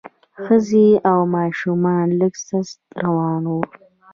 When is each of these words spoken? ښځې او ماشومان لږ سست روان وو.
ښځې 0.43 0.87
او 1.11 1.19
ماشومان 1.35 2.07
لږ 2.19 2.33
سست 2.47 2.77
روان 3.05 3.43
وو. 3.49 3.61